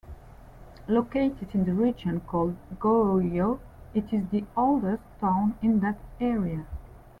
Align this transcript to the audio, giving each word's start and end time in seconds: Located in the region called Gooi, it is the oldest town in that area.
Located 0.87 1.53
in 1.53 1.63
the 1.65 1.75
region 1.75 2.21
called 2.21 2.55
Gooi, 2.79 3.59
it 3.93 4.11
is 4.11 4.27
the 4.31 4.43
oldest 4.57 5.03
town 5.19 5.59
in 5.61 5.79
that 5.81 5.99
area. 6.19 6.65